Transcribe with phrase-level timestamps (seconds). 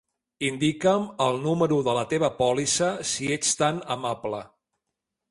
[0.45, 4.41] Indica'm el número de la teva pòlissa, si ets tan amable.